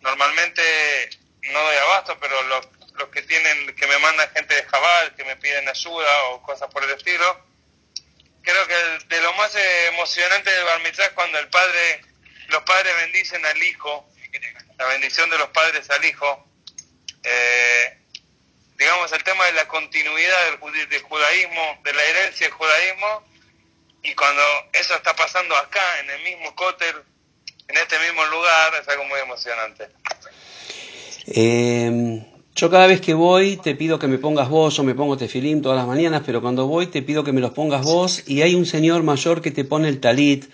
normalmente 0.00 1.10
no 1.42 1.60
doy 1.60 1.76
abasto, 1.76 2.18
pero 2.20 2.42
los, 2.44 2.66
que 3.12 3.22
tienen, 3.22 3.74
que 3.76 3.86
me 3.86 3.98
mandan 3.98 4.30
gente 4.32 4.54
de 4.54 4.62
Jabal, 4.64 5.14
que 5.14 5.24
me 5.24 5.36
piden 5.36 5.68
ayuda 5.68 6.24
o 6.24 6.42
cosas 6.42 6.70
por 6.70 6.84
el 6.84 6.90
estilo, 6.90 7.46
creo 8.42 8.66
que 8.66 8.74
de 9.06 9.22
lo 9.22 9.32
más 9.34 9.54
emocionante 9.88 10.50
del 10.50 10.64
bar 10.64 10.80
es 10.86 11.08
cuando 11.10 11.38
el 11.38 11.48
padre, 11.48 12.02
los 12.48 12.62
padres 12.64 12.94
bendicen 12.96 13.44
al 13.44 13.62
hijo, 13.62 14.06
la 14.78 14.86
bendición 14.86 15.30
de 15.30 15.38
los 15.38 15.48
padres 15.48 15.88
al 15.90 16.04
hijo, 16.04 16.46
eh, 17.22 17.98
digamos 18.76 19.12
el 19.12 19.22
tema 19.24 19.44
de 19.46 19.52
la 19.52 19.68
continuidad 19.68 20.50
del, 20.50 20.88
del 20.88 21.02
judaísmo, 21.02 21.80
de 21.82 21.92
la 21.92 22.04
herencia 22.04 22.46
del 22.46 22.54
judaísmo, 22.54 23.28
y 24.02 24.14
cuando 24.14 24.42
eso 24.72 24.94
está 24.94 25.14
pasando 25.14 25.56
acá, 25.56 26.00
en 26.00 26.10
el 26.10 26.22
mismo 26.22 26.54
cótel, 26.54 27.02
en 27.70 27.76
este 27.76 27.96
mismo 28.00 28.24
lugar, 28.26 28.72
es 28.80 28.88
algo 28.88 29.04
muy 29.04 29.20
emocionante. 29.20 29.88
Eh, 31.26 32.22
yo 32.56 32.68
cada 32.68 32.86
vez 32.86 33.00
que 33.00 33.14
voy 33.14 33.56
te 33.56 33.74
pido 33.76 33.98
que 33.98 34.08
me 34.08 34.18
pongas 34.18 34.48
vos, 34.48 34.76
yo 34.76 34.82
me 34.82 34.94
pongo 34.94 35.16
tefilín 35.16 35.62
todas 35.62 35.78
las 35.78 35.86
mañanas, 35.86 36.22
pero 36.26 36.40
cuando 36.40 36.66
voy 36.66 36.86
te 36.86 37.02
pido 37.02 37.22
que 37.22 37.32
me 37.32 37.40
los 37.40 37.52
pongas 37.52 37.84
vos 37.84 38.24
y 38.26 38.42
hay 38.42 38.54
un 38.56 38.66
señor 38.66 39.02
mayor 39.04 39.40
que 39.40 39.52
te 39.52 39.64
pone 39.64 39.88
el 39.88 40.00
talit, 40.00 40.46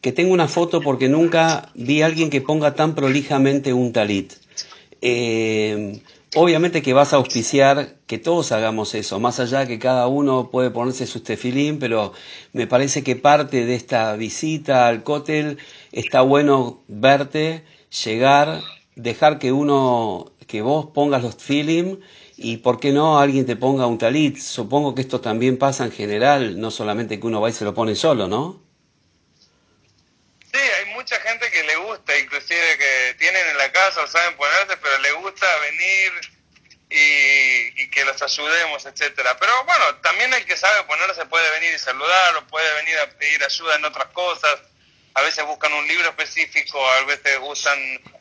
que 0.00 0.12
tengo 0.12 0.32
una 0.32 0.48
foto 0.48 0.80
porque 0.80 1.08
nunca 1.08 1.70
vi 1.74 2.02
a 2.02 2.06
alguien 2.06 2.30
que 2.30 2.40
ponga 2.40 2.74
tan 2.74 2.94
prolijamente 2.94 3.72
un 3.74 3.92
talit. 3.92 4.32
Eh, 5.02 6.00
obviamente 6.34 6.82
que 6.82 6.94
vas 6.94 7.12
a 7.12 7.16
auspiciar 7.16 7.96
que 8.06 8.18
todos 8.18 8.52
hagamos 8.52 8.94
eso, 8.94 9.20
más 9.20 9.40
allá 9.40 9.66
que 9.66 9.78
cada 9.78 10.06
uno 10.06 10.50
puede 10.50 10.70
ponerse 10.70 11.06
su 11.06 11.20
tefilín, 11.20 11.78
pero 11.78 12.12
me 12.52 12.66
parece 12.66 13.04
que 13.04 13.16
parte 13.16 13.66
de 13.66 13.74
esta 13.74 14.16
visita 14.16 14.86
al 14.88 15.02
cótel 15.02 15.58
está 15.92 16.20
bueno 16.20 16.82
verte, 16.88 17.64
llegar, 18.04 18.62
dejar 18.94 19.38
que 19.38 19.52
uno, 19.52 20.32
que 20.46 20.62
vos 20.62 20.86
pongas 20.94 21.22
los 21.22 21.36
feeling 21.36 21.98
y 22.36 22.58
por 22.58 22.80
qué 22.80 22.92
no 22.92 23.18
alguien 23.18 23.46
te 23.46 23.56
ponga 23.56 23.86
un 23.86 23.98
talit. 23.98 24.38
Supongo 24.38 24.94
que 24.94 25.02
esto 25.02 25.20
también 25.20 25.58
pasa 25.58 25.84
en 25.84 25.92
general, 25.92 26.60
no 26.60 26.70
solamente 26.70 27.18
que 27.20 27.26
uno 27.26 27.40
va 27.40 27.50
y 27.50 27.52
se 27.52 27.64
lo 27.64 27.74
pone 27.74 27.94
solo, 27.94 28.28
¿no? 28.28 28.62
Sí, 30.52 30.58
hay 30.58 30.94
mucha 30.94 31.16
gente 31.20 31.50
que 31.50 31.62
le 31.64 31.76
gusta, 31.76 32.18
inclusive 32.18 32.78
que 32.78 33.14
tienen 33.18 33.46
en 33.48 33.58
la 33.58 33.70
casa 33.72 34.02
o 34.02 34.06
saben 34.06 34.36
ponerse, 34.36 34.76
pero 34.78 34.98
le 34.98 35.12
gusta 35.12 35.46
venir 35.70 36.12
y, 36.88 37.82
y 37.82 37.90
que 37.90 38.04
los 38.04 38.20
ayudemos, 38.22 38.86
etcétera. 38.86 39.36
Pero 39.38 39.52
bueno, 39.64 39.96
también 40.02 40.32
el 40.32 40.44
que 40.46 40.56
sabe 40.56 40.84
ponerse 40.84 41.26
puede 41.26 41.50
venir 41.52 41.74
y 41.74 41.78
saludar 41.78 42.36
o 42.36 42.46
puede 42.46 42.72
venir 42.76 42.98
a 42.98 43.10
pedir 43.18 43.42
ayuda 43.44 43.76
en 43.76 43.84
otras 43.84 44.08
cosas 44.08 44.60
a 45.16 45.22
veces 45.22 45.46
buscan 45.46 45.72
un 45.72 45.88
libro 45.88 46.10
específico, 46.10 46.78
a 46.86 47.04
veces 47.04 47.40
buscan 47.40 47.78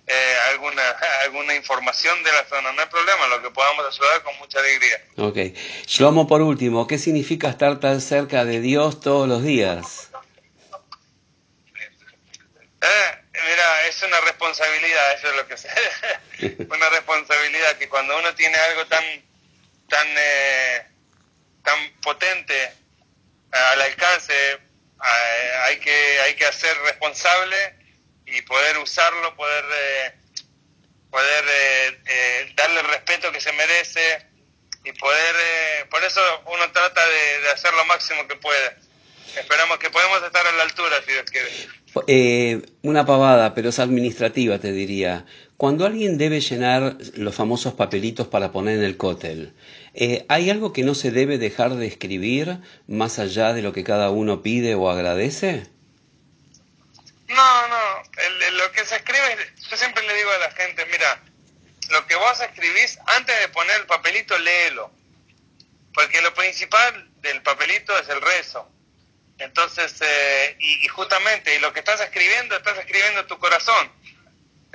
eh, 0.07 0.35
alguna, 0.51 0.81
alguna 1.23 1.53
información 1.53 2.23
de 2.23 2.31
la 2.31 2.45
zona, 2.45 2.71
no 2.71 2.81
hay 2.81 2.87
problema, 2.87 3.27
lo 3.27 3.41
que 3.41 3.49
podamos 3.49 3.85
ayudar 3.85 4.23
con 4.23 4.37
mucha 4.37 4.59
alegría. 4.59 5.01
Ok. 5.17 5.57
Shlomo, 5.85 6.25
por 6.25 6.41
último, 6.41 6.87
¿qué 6.87 6.97
significa 6.97 7.49
estar 7.49 7.81
tan 7.81 7.99
cerca 7.99 8.45
de 8.45 8.61
Dios 8.61 9.01
todos 9.01 9.27
los 9.27 9.43
días? 9.43 10.09
Eh, 12.81 13.17
mira, 13.45 13.87
es 13.87 14.01
una 14.01 14.21
responsabilidad, 14.21 15.13
eso 15.15 15.27
es 15.31 15.35
lo 15.35 15.47
que 15.47 15.57
sé. 15.57 15.69
una 16.69 16.89
responsabilidad 16.91 17.77
que 17.77 17.89
cuando 17.89 18.17
uno 18.17 18.33
tiene 18.35 18.55
algo 18.57 18.85
tan, 18.85 19.03
tan, 19.89 20.07
eh, 20.17 20.87
tan 21.61 21.91
potente 22.01 22.71
al 23.51 23.81
alcance, 23.81 24.59
hay 25.75 25.81
que 25.81 26.19
hay 26.25 26.33
que 26.35 26.45
hacer 26.45 26.75
responsable 26.85 27.55
y 28.25 28.41
poder 28.43 28.77
usarlo 28.77 29.35
poder 29.35 29.65
eh, 29.65 30.13
poder 31.09 31.45
eh, 31.47 31.99
eh, 32.07 32.53
darle 32.55 32.79
el 32.79 32.87
respeto 32.87 33.31
que 33.31 33.41
se 33.41 33.51
merece 33.53 34.25
y 34.83 34.91
poder 34.93 35.35
por 35.89 36.03
eso 36.03 36.21
uno 36.45 36.71
trata 36.71 37.01
de, 37.05 37.49
hacer 37.49 37.73
lo 37.73 37.85
máximo 37.85 38.27
que 38.27 38.35
puede 38.35 38.77
esperamos 39.37 39.77
que 39.79 39.89
podemos 39.89 40.23
estar 40.23 40.45
a 40.47 40.51
la 40.53 40.63
altura 40.63 40.95
si 41.05 41.11
Dios 41.11 41.25
quiere. 41.29 42.65
Una 42.81 43.05
pavada 43.05 43.53
pero 43.53 43.69
es 43.69 43.79
administrativa 43.79 44.59
te 44.59 44.71
diría. 44.71 45.25
Cuando 45.57 45.85
alguien 45.85 46.17
debe 46.17 46.41
llenar 46.41 46.97
los 47.15 47.33
famosos 47.33 47.73
papelitos 47.73 48.27
para 48.27 48.51
poner 48.51 48.77
en 48.77 48.83
el 48.83 48.97
cótel, 48.97 49.53
eh, 49.95 50.25
¿hay 50.29 50.49
algo 50.49 50.73
que 50.73 50.83
no 50.83 50.95
se 50.95 51.11
debe 51.11 51.37
dejar 51.37 51.75
de 51.75 51.87
escribir 51.87 52.59
más 52.87 53.19
allá 53.19 53.53
de 53.53 53.61
lo 53.61 53.73
que 53.73 53.83
cada 53.83 54.09
uno 54.09 54.41
pide 54.41 54.75
o 54.75 54.89
agradece? 54.89 55.67
No, 57.27 57.67
no. 57.67 58.03
El, 58.17 58.57
lo 58.57 58.71
que 58.71 58.85
se 58.85 58.95
escribe, 58.95 59.37
yo 59.69 59.77
siempre 59.77 60.05
le 60.05 60.15
digo 60.15 60.29
a 60.31 60.37
la 60.39 60.51
gente, 60.51 60.85
mira, 60.91 61.21
lo 61.89 62.05
que 62.07 62.15
vos 62.15 62.39
escribís, 62.41 62.97
antes 63.17 63.39
de 63.39 63.49
poner 63.49 63.81
el 63.81 63.87
papelito, 63.87 64.37
léelo. 64.37 64.91
Porque 65.93 66.21
lo 66.21 66.33
principal 66.33 67.09
del 67.21 67.41
papelito 67.41 67.97
es 67.97 68.09
el 68.09 68.21
rezo. 68.21 68.69
Entonces, 69.37 69.95
eh, 70.01 70.55
y, 70.59 70.85
y 70.85 70.87
justamente, 70.87 71.55
y 71.55 71.59
lo 71.59 71.73
que 71.73 71.79
estás 71.79 72.01
escribiendo, 72.01 72.55
estás 72.55 72.77
escribiendo 72.77 73.25
tu 73.25 73.37
corazón 73.37 73.91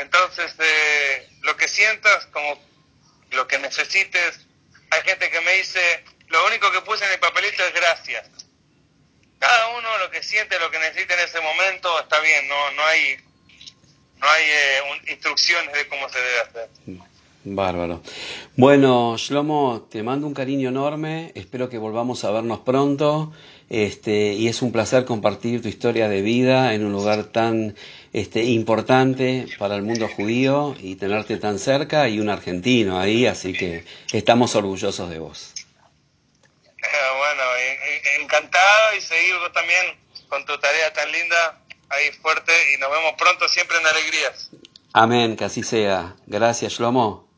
entonces, 0.01 0.55
eh, 0.59 1.29
lo 1.43 1.57
que 1.59 1.69
sientas, 1.69 2.27
como 2.33 2.59
lo 3.33 3.47
que 3.47 3.59
necesites, 3.59 4.47
hay 4.91 5.03
gente 5.03 5.31
que 5.31 5.41
me 5.41 5.53
dice, 5.55 5.81
lo 6.29 6.47
único 6.47 6.71
que 6.71 6.81
puse 6.83 7.05
en 7.05 7.13
el 7.13 7.19
papelito 7.19 7.65
es 7.65 7.75
gracias. 7.75 8.29
Cada 9.39 9.69
uno 9.79 9.99
lo 9.99 10.11
que 10.11 10.23
siente, 10.23 10.59
lo 10.59 10.71
que 10.71 10.79
necesita 10.79 11.15
en 11.15 11.21
ese 11.21 11.41
momento, 11.41 11.99
está 12.01 12.21
bien, 12.21 12.47
no, 12.49 12.71
no 12.73 12.83
hay, 12.85 13.17
no 14.21 14.29
hay 14.29 14.45
eh, 14.45 14.79
un, 14.91 15.11
instrucciones 15.11 15.73
de 15.73 15.89
cómo 15.89 16.09
se 16.09 16.19
debe 16.19 16.41
hacer. 16.41 16.69
Bárbaro. 17.43 18.03
Bueno, 18.57 19.17
Shlomo, 19.17 19.89
te 19.91 20.03
mando 20.03 20.27
un 20.27 20.35
cariño 20.35 20.69
enorme, 20.69 21.33
espero 21.35 21.71
que 21.71 21.79
volvamos 21.79 22.25
a 22.25 22.31
vernos 22.31 22.61
pronto. 22.61 23.33
Este, 23.71 24.33
y 24.33 24.49
es 24.49 24.63
un 24.63 24.73
placer 24.73 25.05
compartir 25.05 25.63
tu 25.63 25.69
historia 25.69 26.09
de 26.09 26.23
vida 26.23 26.75
en 26.75 26.85
un 26.85 26.91
lugar 26.91 27.25
tan 27.25 27.77
este, 28.13 28.43
importante 28.43 29.47
para 29.59 29.77
el 29.77 29.83
mundo 29.83 30.09
judío 30.09 30.75
y 30.79 30.97
tenerte 30.97 31.37
tan 31.37 31.59
cerca 31.59 32.09
y 32.09 32.21
un 32.21 32.29
argentino 32.29 32.99
ahí, 32.99 33.27
así 33.27 33.53
que 33.53 33.85
estamos 34.13 34.55
orgullosos 34.55 35.09
de 35.11 35.19
vos. 35.19 35.55
Bueno, 37.21 37.43
encantado 38.23 38.97
y 38.97 39.01
seguir 39.01 39.35
también 39.53 39.99
con 40.29 40.45
tu 40.47 40.59
tarea 40.59 40.93
tan 40.93 41.13
linda 41.13 41.61
ahí 41.91 42.11
fuerte 42.23 42.53
y 42.75 42.81
nos 42.81 42.91
vemos 42.91 43.13
pronto 43.19 43.49
siempre 43.49 43.77
en 43.79 43.87
alegrías. 43.87 44.51
Amén, 44.93 45.37
que 45.37 45.45
así 45.45 45.63
sea. 45.63 46.17
Gracias, 46.27 46.73
Shlomo. 46.73 47.29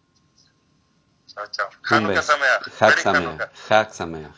Chao, 1.27 1.47
chao. 1.51 1.69
Hanukkah 1.91 2.23
Sameach. 2.23 3.93
Sameach. 3.93 4.33